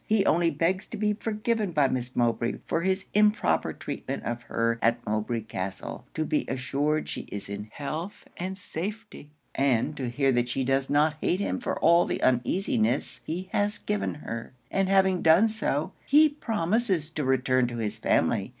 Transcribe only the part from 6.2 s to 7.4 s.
be assured she